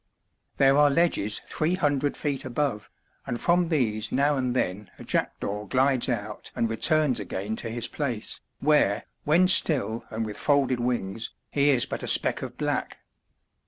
There 0.57 0.77
are 0.79 0.89
ledges 0.89 1.43
three 1.45 1.75
hundred 1.75 2.17
feet 2.17 2.43
above, 2.43 2.89
and 3.27 3.39
from 3.39 3.67
these 3.69 4.11
now 4.11 4.35
and 4.35 4.55
then 4.55 4.89
a 4.97 5.03
jackdaw 5.03 5.65
glides 5.65 6.09
out 6.09 6.51
and 6.55 6.67
returns 6.67 7.19
again 7.19 7.55
to 7.57 7.69
his 7.69 7.87
place, 7.87 8.41
where, 8.57 9.05
when 9.25 9.47
still 9.47 10.03
and 10.09 10.25
with 10.25 10.39
folded 10.39 10.79
wings, 10.79 11.29
he 11.51 11.69
is 11.69 11.85
but 11.85 12.01
a 12.01 12.07
speck 12.07 12.41
of 12.41 12.57
black. 12.57 12.97